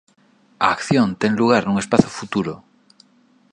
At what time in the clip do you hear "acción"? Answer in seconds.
0.75-1.07